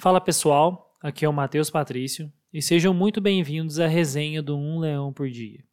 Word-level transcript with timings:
Fala 0.00 0.20
pessoal, 0.20 0.94
aqui 1.02 1.24
é 1.24 1.28
o 1.28 1.32
Matheus 1.32 1.70
Patrício 1.70 2.32
e 2.54 2.62
sejam 2.62 2.94
muito 2.94 3.20
bem-vindos 3.20 3.80
à 3.80 3.88
resenha 3.88 4.40
do 4.40 4.56
Um 4.56 4.78
Leão 4.78 5.12
por 5.12 5.28
Dia. 5.28 5.64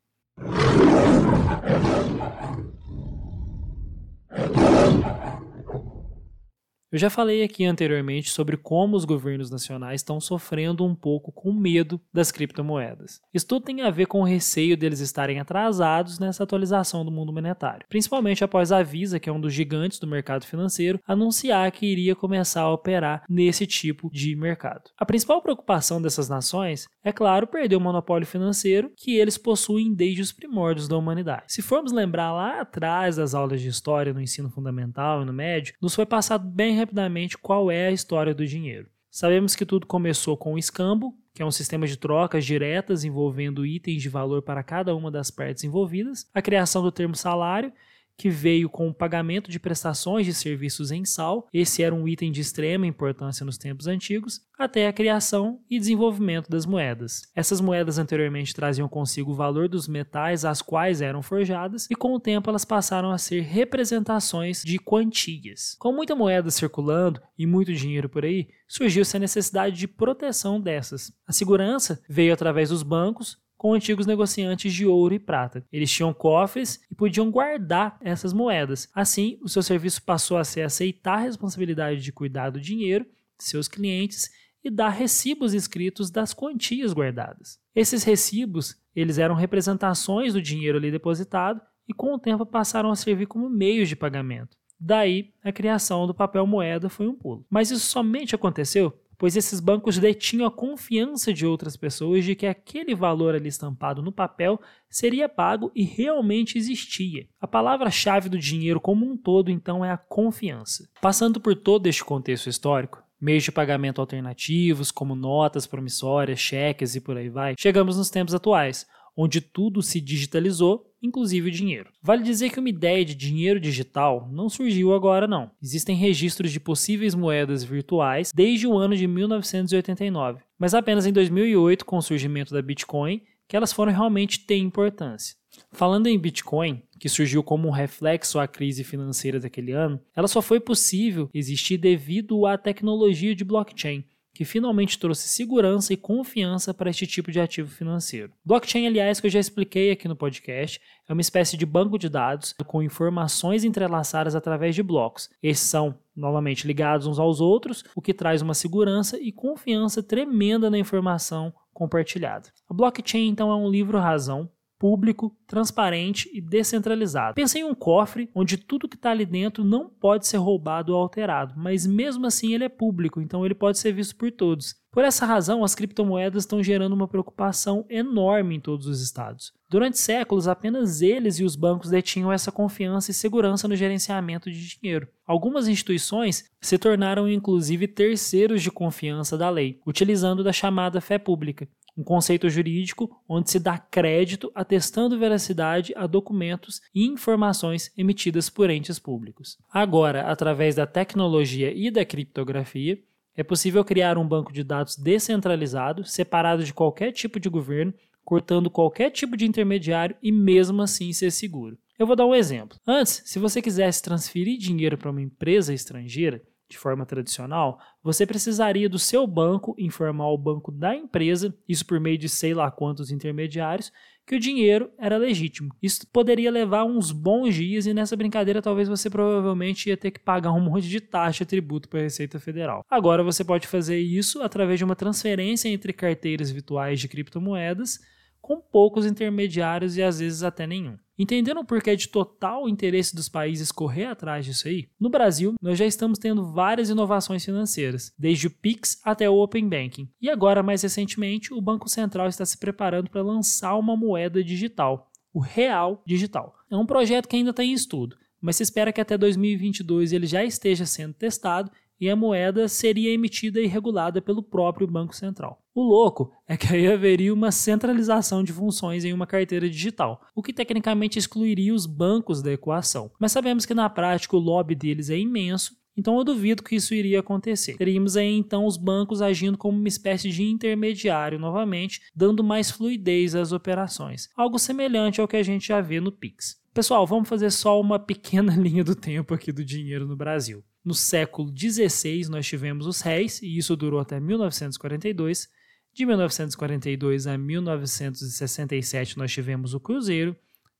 Eu 6.95 6.99
já 6.99 7.09
falei 7.09 7.43
aqui 7.43 7.65
anteriormente 7.65 8.29
sobre 8.29 8.55
como 8.55 8.95
os 8.95 9.03
governos 9.03 9.51
nacionais 9.51 9.99
estão 9.99 10.17
sofrendo 10.21 10.85
um 10.85 10.95
pouco 10.95 11.29
com 11.29 11.51
medo 11.51 11.99
das 12.13 12.31
criptomoedas. 12.31 13.19
Isso 13.33 13.45
tudo 13.45 13.65
tem 13.65 13.81
a 13.81 13.89
ver 13.89 14.05
com 14.05 14.21
o 14.21 14.23
receio 14.23 14.77
deles 14.77 15.01
estarem 15.01 15.37
atrasados 15.37 16.19
nessa 16.19 16.43
atualização 16.43 17.03
do 17.03 17.11
mundo 17.11 17.33
monetário, 17.33 17.85
principalmente 17.89 18.45
após 18.45 18.71
a 18.71 18.81
Visa, 18.81 19.19
que 19.19 19.27
é 19.27 19.33
um 19.33 19.41
dos 19.41 19.53
gigantes 19.53 19.99
do 19.99 20.07
mercado 20.07 20.45
financeiro, 20.45 20.97
anunciar 21.05 21.69
que 21.73 21.85
iria 21.85 22.15
começar 22.15 22.61
a 22.61 22.71
operar 22.71 23.25
nesse 23.27 23.67
tipo 23.67 24.09
de 24.09 24.33
mercado. 24.33 24.89
A 24.97 25.05
principal 25.05 25.41
preocupação 25.41 26.01
dessas 26.01 26.29
nações 26.29 26.87
é, 27.03 27.11
claro, 27.11 27.45
perder 27.45 27.75
o 27.75 27.81
monopólio 27.81 28.25
financeiro 28.25 28.89
que 28.95 29.17
eles 29.17 29.37
possuem 29.37 29.93
desde 29.93 30.21
os 30.21 30.31
primórdios 30.31 30.87
da 30.87 30.95
humanidade. 30.95 31.43
Se 31.47 31.61
formos 31.61 31.91
lembrar 31.91 32.31
lá 32.31 32.61
atrás 32.61 33.17
das 33.17 33.33
aulas 33.33 33.59
de 33.59 33.67
história 33.67 34.13
no 34.13 34.21
ensino 34.21 34.49
fundamental 34.49 35.21
e 35.21 35.25
no 35.25 35.33
médio, 35.33 35.75
nos 35.81 35.93
foi 35.93 36.05
passado 36.05 36.47
bem 36.47 36.84
rapidamente 36.85 37.37
qual 37.37 37.71
é 37.71 37.87
a 37.87 37.91
história 37.91 38.33
do 38.33 38.45
dinheiro. 38.45 38.87
Sabemos 39.09 39.55
que 39.55 39.65
tudo 39.65 39.87
começou 39.87 40.37
com 40.37 40.53
o 40.53 40.57
escambo, 40.57 41.17
que 41.33 41.41
é 41.41 41.45
um 41.45 41.51
sistema 41.51 41.87
de 41.87 41.97
trocas 41.97 42.45
diretas 42.45 43.03
envolvendo 43.03 43.65
itens 43.65 44.01
de 44.01 44.09
valor 44.09 44.41
para 44.41 44.63
cada 44.63 44.95
uma 44.95 45.09
das 45.09 45.31
partes 45.31 45.63
envolvidas, 45.63 46.29
a 46.33 46.41
criação 46.41 46.83
do 46.83 46.91
termo 46.91 47.15
salário 47.15 47.73
que 48.17 48.29
veio 48.29 48.69
com 48.69 48.87
o 48.87 48.93
pagamento 48.93 49.51
de 49.51 49.59
prestações 49.59 50.25
de 50.25 50.33
serviços 50.33 50.91
em 50.91 51.05
sal, 51.05 51.47
esse 51.53 51.83
era 51.83 51.93
um 51.93 52.07
item 52.07 52.31
de 52.31 52.41
extrema 52.41 52.87
importância 52.87 53.45
nos 53.45 53.57
tempos 53.57 53.87
antigos, 53.87 54.41
até 54.57 54.87
a 54.87 54.93
criação 54.93 55.59
e 55.69 55.77
desenvolvimento 55.79 56.49
das 56.49 56.65
moedas. 56.65 57.23
Essas 57.35 57.59
moedas 57.59 57.97
anteriormente 57.97 58.53
traziam 58.53 58.87
consigo 58.87 59.31
o 59.31 59.35
valor 59.35 59.67
dos 59.67 59.87
metais 59.87 60.45
às 60.45 60.61
quais 60.61 61.01
eram 61.01 61.21
forjadas, 61.21 61.87
e 61.89 61.95
com 61.95 62.13
o 62.13 62.19
tempo 62.19 62.49
elas 62.49 62.65
passaram 62.65 63.11
a 63.11 63.17
ser 63.17 63.41
representações 63.41 64.63
de 64.63 64.79
quantias. 64.79 65.75
Com 65.79 65.91
muita 65.91 66.15
moeda 66.15 66.49
circulando 66.49 67.21
e 67.37 67.45
muito 67.45 67.73
dinheiro 67.73 68.07
por 68.07 68.23
aí, 68.23 68.47
surgiu-se 68.67 69.15
a 69.17 69.19
necessidade 69.19 69.75
de 69.75 69.87
proteção 69.87 70.59
dessas. 70.59 71.11
A 71.27 71.33
segurança 71.33 72.01
veio 72.09 72.33
através 72.33 72.69
dos 72.69 72.83
bancos, 72.83 73.37
com 73.65 73.73
antigos 73.73 74.05
negociantes 74.05 74.71
de 74.71 74.85
ouro 74.85 75.15
e 75.15 75.17
prata. 75.17 75.65
Eles 75.73 75.89
tinham 75.89 76.13
cofres 76.13 76.79
e 76.91 76.93
podiam 76.93 77.31
guardar 77.31 77.97
essas 77.99 78.31
moedas. 78.31 78.87
Assim, 78.93 79.39
o 79.41 79.49
seu 79.49 79.63
serviço 79.63 80.03
passou 80.03 80.37
a 80.37 80.43
ser 80.43 80.61
aceitar 80.61 81.15
a 81.15 81.21
responsabilidade 81.21 81.99
de 81.99 82.11
cuidar 82.11 82.51
do 82.51 82.61
dinheiro 82.61 83.05
de 83.39 83.43
seus 83.43 83.67
clientes 83.67 84.29
e 84.63 84.69
dar 84.69 84.89
recibos 84.89 85.55
escritos 85.55 86.11
das 86.11 86.31
quantias 86.31 86.93
guardadas. 86.93 87.59
Esses 87.73 88.03
recibos, 88.03 88.75
eles 88.95 89.17
eram 89.17 89.33
representações 89.33 90.33
do 90.33 90.41
dinheiro 90.43 90.77
ali 90.77 90.91
depositado 90.91 91.59
e 91.89 91.93
com 91.93 92.13
o 92.13 92.19
tempo 92.19 92.45
passaram 92.45 92.91
a 92.91 92.95
servir 92.95 93.25
como 93.25 93.49
meios 93.49 93.89
de 93.89 93.95
pagamento. 93.95 94.55
Daí, 94.79 95.33
a 95.43 95.51
criação 95.51 96.05
do 96.05 96.13
papel 96.13 96.45
moeda 96.45 96.87
foi 96.87 97.07
um 97.07 97.15
pulo. 97.15 97.43
Mas 97.49 97.71
isso 97.71 97.87
somente 97.87 98.35
aconteceu 98.35 98.93
pois 99.17 99.35
esses 99.35 99.59
bancos 99.59 99.97
detinham 99.97 100.47
a 100.47 100.51
confiança 100.51 101.33
de 101.33 101.45
outras 101.45 101.75
pessoas 101.77 102.23
de 102.23 102.35
que 102.35 102.45
aquele 102.45 102.95
valor 102.95 103.35
ali 103.35 103.49
estampado 103.49 104.01
no 104.01 104.11
papel 104.11 104.59
seria 104.89 105.29
pago 105.29 105.71
e 105.75 105.83
realmente 105.83 106.57
existia. 106.57 107.27
A 107.39 107.47
palavra-chave 107.47 108.29
do 108.29 108.39
dinheiro 108.39 108.79
como 108.79 109.05
um 109.05 109.17
todo, 109.17 109.51
então, 109.51 109.83
é 109.83 109.91
a 109.91 109.97
confiança. 109.97 110.89
Passando 111.01 111.39
por 111.39 111.55
todo 111.55 111.87
este 111.87 112.03
contexto 112.03 112.49
histórico, 112.49 113.03
meios 113.19 113.43
de 113.43 113.51
pagamento 113.51 114.01
alternativos, 114.01 114.91
como 114.91 115.15
notas 115.15 115.65
promissórias, 115.65 116.39
cheques 116.39 116.95
e 116.95 117.01
por 117.01 117.17
aí 117.17 117.29
vai, 117.29 117.55
chegamos 117.57 117.97
nos 117.97 118.09
tempos 118.09 118.33
atuais, 118.33 118.85
onde 119.15 119.39
tudo 119.39 119.81
se 119.81 120.01
digitalizou, 120.01 120.91
inclusive 121.01 121.49
o 121.49 121.51
dinheiro. 121.51 121.89
Vale 122.01 122.23
dizer 122.23 122.49
que 122.49 122.59
uma 122.59 122.69
ideia 122.69 123.05
de 123.05 123.15
dinheiro 123.15 123.59
digital 123.59 124.27
não 124.31 124.49
surgiu 124.49 124.93
agora 124.93 125.27
não. 125.27 125.51
Existem 125.61 125.95
registros 125.95 126.51
de 126.51 126.59
possíveis 126.59 127.15
moedas 127.15 127.63
virtuais 127.63 128.31
desde 128.33 128.67
o 128.67 128.77
ano 128.77 128.95
de 128.95 129.07
1989, 129.07 130.43
mas 130.57 130.73
apenas 130.73 131.05
em 131.05 131.13
2008, 131.13 131.85
com 131.85 131.97
o 131.97 132.01
surgimento 132.01 132.53
da 132.53 132.61
Bitcoin, 132.61 133.21
que 133.47 133.55
elas 133.55 133.71
foram 133.71 133.91
realmente 133.91 134.39
ter 134.39 134.57
importância. 134.57 135.35
Falando 135.71 136.07
em 136.07 136.19
Bitcoin, 136.19 136.81
que 136.99 137.07
surgiu 137.07 137.43
como 137.43 137.67
um 137.67 137.71
reflexo 137.71 138.39
à 138.39 138.47
crise 138.47 138.83
financeira 138.83 139.39
daquele 139.39 139.71
ano, 139.71 139.99
ela 140.15 140.27
só 140.27 140.41
foi 140.41 140.59
possível 140.59 141.29
existir 141.33 141.77
devido 141.77 142.45
à 142.45 142.57
tecnologia 142.57 143.35
de 143.35 143.45
blockchain, 143.45 144.03
que 144.35 144.43
finalmente 144.43 144.99
trouxe 144.99 145.29
segurança 145.29 145.93
e 145.93 145.97
confiança 145.97 146.73
para 146.73 146.89
este 146.89 147.07
tipo 147.07 147.31
de 147.31 147.39
ativo 147.39 147.69
financeiro. 147.69 148.33
Blockchain, 148.43 148.85
aliás, 148.85 149.21
que 149.21 149.27
eu 149.27 149.31
já 149.31 149.39
expliquei 149.39 149.91
aqui 149.91 150.09
no 150.09 150.15
podcast, 150.15 150.81
é 151.07 151.13
uma 151.13 151.21
espécie 151.21 151.55
de 151.55 151.65
banco 151.65 151.97
de 151.97 152.09
dados 152.09 152.53
com 152.67 152.83
informações 152.83 153.63
entrelaçadas 153.63 154.35
através 154.35 154.75
de 154.75 154.83
blocos. 154.83 155.29
Esses 155.41 155.65
são 155.65 155.97
novamente 156.13 156.67
ligados 156.67 157.07
uns 157.07 157.17
aos 157.17 157.39
outros, 157.39 157.85
o 157.95 158.01
que 158.01 158.13
traz 158.13 158.41
uma 158.41 158.53
segurança 158.53 159.17
e 159.17 159.31
confiança 159.31 160.03
tremenda 160.03 160.69
na 160.69 160.77
informação 160.77 161.53
compartilhada. 161.73 162.49
A 162.69 162.73
blockchain 162.73 163.29
então 163.29 163.49
é 163.49 163.55
um 163.55 163.69
livro 163.69 163.97
razão 163.99 164.49
público, 164.85 165.35
transparente 165.47 166.29
e 166.31 166.39
descentralizado. 166.39 167.33
Pense 167.33 167.57
em 167.57 167.63
um 167.63 167.73
cofre 167.73 168.29
onde 168.35 168.55
tudo 168.55 168.87
que 168.87 168.95
está 168.95 169.09
ali 169.09 169.25
dentro 169.25 169.63
não 169.63 169.89
pode 169.89 170.27
ser 170.27 170.37
roubado 170.37 170.93
ou 170.93 171.01
alterado, 171.01 171.55
mas 171.57 171.87
mesmo 171.87 172.27
assim 172.27 172.53
ele 172.53 172.65
é 172.65 172.69
público, 172.69 173.19
então 173.19 173.43
ele 173.43 173.55
pode 173.55 173.79
ser 173.79 173.91
visto 173.91 174.15
por 174.15 174.31
todos. 174.31 174.75
Por 174.95 175.03
essa 175.03 175.25
razão, 175.25 175.61
as 175.61 175.75
criptomoedas 175.75 176.43
estão 176.43 176.63
gerando 176.63 176.93
uma 176.93 177.05
preocupação 177.05 177.85
enorme 177.89 178.55
em 178.55 178.61
todos 178.61 178.87
os 178.87 179.01
estados. 179.01 179.51
Durante 179.69 179.99
séculos, 179.99 180.47
apenas 180.47 181.01
eles 181.01 181.37
e 181.37 181.43
os 181.43 181.57
bancos 181.57 181.89
detinham 181.89 182.31
essa 182.31 182.49
confiança 182.49 183.11
e 183.11 183.13
segurança 183.13 183.67
no 183.67 183.75
gerenciamento 183.75 184.49
de 184.49 184.77
dinheiro. 184.77 185.09
Algumas 185.27 185.67
instituições 185.67 186.49
se 186.61 186.77
tornaram 186.77 187.27
inclusive 187.27 187.89
terceiros 187.89 188.61
de 188.61 188.71
confiança 188.71 189.37
da 189.37 189.49
lei, 189.49 189.81
utilizando 189.85 190.45
da 190.45 190.53
chamada 190.53 191.01
fé 191.01 191.17
pública, 191.17 191.67
um 191.97 192.03
conceito 192.03 192.49
jurídico 192.49 193.21
onde 193.27 193.51
se 193.51 193.59
dá 193.59 193.77
crédito 193.77 194.49
atestando 194.55 195.19
veracidade 195.19 195.91
a 195.97 196.07
documentos 196.07 196.81
e 196.93 197.05
informações 197.05 197.91
emitidas 197.97 198.49
por 198.49 198.69
entes 198.69 198.97
públicos. 198.97 199.57
Agora, 199.69 200.21
através 200.31 200.73
da 200.73 200.87
tecnologia 200.87 201.73
e 201.75 201.91
da 201.91 202.05
criptografia, 202.05 202.97
é 203.35 203.43
possível 203.43 203.83
criar 203.83 204.17
um 204.17 204.27
banco 204.27 204.53
de 204.53 204.63
dados 204.63 204.95
descentralizado, 204.95 206.03
separado 206.03 206.63
de 206.63 206.73
qualquer 206.73 207.11
tipo 207.11 207.39
de 207.39 207.49
governo, 207.49 207.93
cortando 208.23 208.69
qualquer 208.69 209.11
tipo 209.11 209.37
de 209.37 209.45
intermediário 209.45 210.15
e 210.21 210.31
mesmo 210.31 210.81
assim 210.81 211.11
ser 211.13 211.31
seguro. 211.31 211.77
Eu 211.97 212.07
vou 212.07 212.15
dar 212.15 212.25
um 212.25 212.35
exemplo. 212.35 212.77
Antes, 212.85 213.21
se 213.25 213.39
você 213.39 213.61
quisesse 213.61 214.01
transferir 214.01 214.57
dinheiro 214.57 214.97
para 214.97 215.11
uma 215.11 215.21
empresa 215.21 215.73
estrangeira, 215.73 216.41
de 216.67 216.77
forma 216.77 217.05
tradicional, 217.05 217.79
você 218.03 218.25
precisaria 218.25 218.89
do 218.89 218.97
seu 218.97 219.27
banco 219.27 219.75
informar 219.77 220.29
o 220.29 220.37
banco 220.37 220.71
da 220.71 220.95
empresa, 220.95 221.55
isso 221.69 221.85
por 221.85 221.99
meio 221.99 222.17
de 222.17 222.27
sei 222.27 222.53
lá 222.53 222.71
quantos 222.71 223.11
intermediários, 223.11 223.91
que 224.25 224.35
o 224.35 224.39
dinheiro 224.39 224.89
era 224.97 225.17
legítimo. 225.17 225.73
Isso 225.81 226.07
poderia 226.11 226.49
levar 226.49 226.83
uns 226.83 227.11
bons 227.11 227.53
dias 227.53 227.85
e 227.85 227.93
nessa 227.93 228.15
brincadeira 228.15 228.61
talvez 228.61 228.87
você 228.87 229.09
provavelmente 229.09 229.89
ia 229.89 229.97
ter 229.97 230.11
que 230.11 230.19
pagar 230.19 230.51
um 230.51 230.59
monte 230.59 230.87
de 230.87 230.99
taxa 230.99 231.43
e 231.43 231.45
tributo 231.45 231.87
para 231.87 231.99
a 231.99 232.03
Receita 232.03 232.39
Federal. 232.39 232.83
Agora 232.89 233.23
você 233.23 233.43
pode 233.43 233.67
fazer 233.67 233.99
isso 233.99 234.41
através 234.41 234.79
de 234.79 234.85
uma 234.85 234.95
transferência 234.95 235.69
entre 235.69 235.93
carteiras 235.93 236.49
virtuais 236.49 236.99
de 236.99 237.07
criptomoedas 237.07 237.99
com 238.45 238.61
poucos 238.61 239.07
intermediários 239.07 239.97
e 239.97 240.03
às 240.03 240.19
vezes 240.19 240.43
até 240.43 240.67
nenhum. 240.67 240.99
Entendendo 241.17 241.61
o 241.61 241.65
porquê 241.65 241.95
de 241.95 242.07
total 242.07 242.69
interesse 242.69 243.15
dos 243.15 243.27
países 243.27 243.71
correr 243.71 244.05
atrás 244.05 244.45
disso 244.45 244.67
aí, 244.67 244.87
no 244.99 245.09
Brasil 245.09 245.55
nós 245.59 245.79
já 245.79 245.85
estamos 245.87 246.19
tendo 246.19 246.53
várias 246.53 246.91
inovações 246.91 247.43
financeiras, 247.43 248.13
desde 248.15 248.45
o 248.45 248.51
Pix 248.51 249.01
até 249.03 249.27
o 249.27 249.41
Open 249.41 249.67
Banking. 249.67 250.07
E 250.21 250.29
agora, 250.29 250.61
mais 250.61 250.83
recentemente, 250.83 251.51
o 251.55 251.61
Banco 251.61 251.89
Central 251.89 252.27
está 252.27 252.45
se 252.45 252.59
preparando 252.59 253.09
para 253.09 253.23
lançar 253.23 253.75
uma 253.77 253.97
moeda 253.97 254.43
digital, 254.43 255.09
o 255.33 255.39
Real 255.39 256.03
Digital. 256.05 256.53
É 256.69 256.77
um 256.77 256.85
projeto 256.85 257.27
que 257.27 257.35
ainda 257.35 257.49
está 257.49 257.63
em 257.63 257.73
estudo, 257.73 258.15
mas 258.39 258.57
se 258.57 258.63
espera 258.63 258.93
que 258.93 259.01
até 259.01 259.17
2022 259.17 260.13
ele 260.13 260.27
já 260.27 260.45
esteja 260.45 260.85
sendo 260.85 261.15
testado 261.15 261.71
e 261.99 262.09
a 262.09 262.15
moeda 262.15 262.67
seria 262.67 263.11
emitida 263.11 263.59
e 263.59 263.67
regulada 263.67 264.21
pelo 264.21 264.43
próprio 264.43 264.87
Banco 264.87 265.15
Central. 265.15 265.61
O 265.73 265.81
louco 265.81 266.31
é 266.47 266.55
que 266.55 266.73
aí 266.73 266.87
haveria 266.87 267.33
uma 267.33 267.51
centralização 267.51 268.43
de 268.43 268.53
funções 268.53 269.03
em 269.03 269.13
uma 269.13 269.27
carteira 269.27 269.69
digital, 269.69 270.21
o 270.35 270.41
que 270.41 270.53
tecnicamente 270.53 271.19
excluiria 271.19 271.73
os 271.73 271.85
bancos 271.85 272.41
da 272.41 272.51
equação. 272.51 273.11
Mas 273.19 273.31
sabemos 273.31 273.65
que 273.65 273.73
na 273.73 273.89
prática 273.89 274.35
o 274.35 274.39
lobby 274.39 274.75
deles 274.75 275.09
é 275.09 275.17
imenso 275.17 275.73
então 275.97 276.17
eu 276.17 276.23
duvido 276.23 276.61
que 276.61 276.75
isso 276.75 276.93
iria 276.93 277.21
acontecer. 277.21 277.77
Teríamos 277.77 278.17
aí 278.17 278.35
então 278.35 278.65
os 278.65 278.75
bancos 278.75 279.21
agindo 279.21 279.57
como 279.57 279.77
uma 279.77 279.87
espécie 279.87 280.29
de 280.29 280.43
intermediário 280.43 281.39
novamente, 281.39 282.01
dando 282.13 282.43
mais 282.43 282.69
fluidez 282.69 283.33
às 283.33 283.51
operações. 283.51 284.29
Algo 284.35 284.59
semelhante 284.59 285.21
ao 285.21 285.27
que 285.27 285.37
a 285.37 285.43
gente 285.43 285.67
já 285.67 285.79
vê 285.79 286.01
no 286.01 286.11
Pix. 286.11 286.57
Pessoal, 286.73 287.07
vamos 287.07 287.29
fazer 287.29 287.49
só 287.51 287.79
uma 287.79 287.97
pequena 287.97 288.53
linha 288.59 288.83
do 288.83 288.95
tempo 288.95 289.33
aqui 289.33 289.51
do 289.51 289.63
dinheiro 289.63 290.05
no 290.05 290.17
Brasil. 290.17 290.63
No 290.85 290.93
século 290.93 291.51
XVI, 291.51 292.29
nós 292.29 292.45
tivemos 292.45 292.85
os 292.85 293.01
réis, 293.01 293.41
e 293.41 293.57
isso 293.57 293.75
durou 293.75 293.99
até 293.99 294.19
1942. 294.19 295.49
De 295.91 296.05
1942 296.05 297.25
a 297.25 297.35
1967, 297.37 299.17
nós 299.17 299.31
tivemos 299.31 299.73
o 299.73 299.79
cruzeiro. 299.79 300.35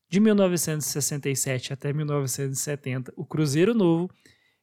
De 0.08 0.20
1967 0.20 1.72
até 1.72 1.92
1970, 1.92 3.12
o 3.16 3.24
Cruzeiro 3.24 3.74
Novo. 3.74 4.08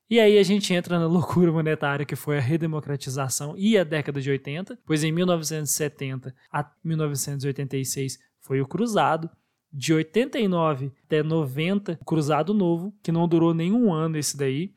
E 0.10 0.19
aí 0.19 0.38
a 0.38 0.44
gente 0.44 0.74
entra 0.74 0.98
na 0.98 1.07
loucura 1.07 1.51
monetária 1.51 2.06
que 2.06 2.16
foi 2.16 2.38
a 2.38 2.42
redemocratização 2.42 3.54
e 3.57 3.78
a 3.78 3.84
década 3.84 4.22
de 4.22 4.30
80, 4.30 4.80
pois 4.86 5.04
em 5.04 5.12
1970 5.12 6.34
a 6.50 6.72
1986 6.81 8.18
foi 8.39 8.62
o 8.62 8.68
Cruzado. 8.68 9.30
De 9.75 9.92
89 9.92 10.92
até 11.04 11.24
90, 11.24 11.98
o 12.00 12.06
Cruzado 12.06 12.54
Novo, 12.54 12.94
que 13.01 13.12
não 13.12 13.28
durou 13.28 13.56
nenhum 13.56 13.92
ano 13.92 14.18
esse 14.18 14.38
daí. 14.38 14.72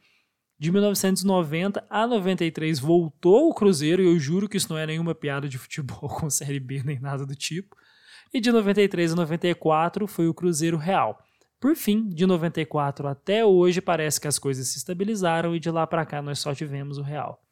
De 0.58 0.73
1990 0.73 1.87
a 1.91 2.06
93 2.06 2.79
voltou 2.79 3.50
o 3.50 3.55
Cruzeiro, 3.55 4.03
e 4.03 4.06
eu 4.06 4.19
juro 4.19 4.49
que 4.49 4.56
isso 4.56 4.70
não 4.70 4.79
é 4.79 4.87
nenhuma 4.87 5.14
piada 5.14 5.49
de 5.49 5.58
futebol 5.58 6.08
com 6.08 6.31
Série 6.31 6.61
B 6.61 6.82
nem 6.85 6.99
nada 6.99 7.26
do 7.26 7.35
tipo. 7.35 7.76
E 8.32 8.41
de 8.41 8.50
93 8.50 9.12
a 9.12 9.17
94 9.17 10.06
foi 10.06 10.29
o 10.29 10.35
Cruzeiro 10.35 10.76
Real. 10.79 11.19
Por 11.61 11.75
fim, 11.75 12.08
de 12.08 12.26
94 12.26 13.08
até 13.08 13.44
hoje 13.44 13.81
parece 13.81 14.20
que 14.20 14.29
as 14.29 14.38
coisas 14.38 14.69
se 14.69 14.79
estabilizaram 14.79 15.55
e 15.55 15.61
de 15.61 15.70
lá 15.70 15.87
para 15.87 16.05
cá 16.05 16.20
nós 16.20 16.38
só 16.38 16.55
tivemos 16.55 16.99
o 16.99 17.02
real. 17.02 17.43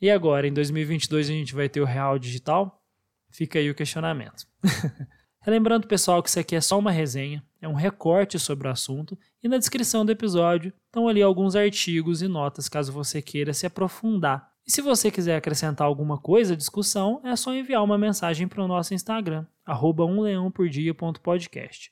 E 0.00 0.10
agora, 0.10 0.46
em 0.46 0.52
2022 0.52 1.28
a 1.28 1.32
gente 1.32 1.54
vai 1.54 1.68
ter 1.68 1.80
o 1.80 1.84
real 1.84 2.18
digital? 2.18 2.82
Fica 3.30 3.58
aí 3.58 3.70
o 3.70 3.74
questionamento. 3.74 4.46
Relembrando, 5.42 5.86
pessoal, 5.86 6.22
que 6.22 6.28
isso 6.28 6.38
aqui 6.38 6.54
é 6.54 6.60
só 6.60 6.78
uma 6.78 6.90
resenha, 6.90 7.42
é 7.62 7.68
um 7.68 7.72
recorte 7.72 8.38
sobre 8.38 8.68
o 8.68 8.70
assunto, 8.70 9.18
e 9.42 9.48
na 9.48 9.56
descrição 9.56 10.04
do 10.04 10.12
episódio 10.12 10.70
estão 10.86 11.08
ali 11.08 11.22
alguns 11.22 11.56
artigos 11.56 12.20
e 12.20 12.28
notas 12.28 12.68
caso 12.68 12.92
você 12.92 13.22
queira 13.22 13.54
se 13.54 13.64
aprofundar. 13.66 14.50
E 14.66 14.70
se 14.70 14.82
você 14.82 15.10
quiser 15.10 15.36
acrescentar 15.36 15.86
alguma 15.86 16.18
coisa 16.18 16.52
à 16.52 16.56
discussão, 16.56 17.22
é 17.24 17.34
só 17.36 17.54
enviar 17.54 17.82
uma 17.82 17.96
mensagem 17.96 18.46
para 18.46 18.62
o 18.62 18.68
nosso 18.68 18.92
Instagram, 18.92 19.46
umleãopordia.podcast. 19.66 21.90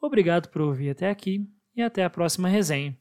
Obrigado 0.00 0.48
por 0.48 0.60
ouvir 0.60 0.90
até 0.90 1.08
aqui 1.08 1.48
e 1.74 1.80
até 1.82 2.04
a 2.04 2.10
próxima 2.10 2.48
resenha. 2.48 2.94